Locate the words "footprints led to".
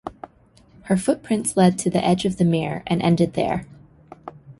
0.97-1.91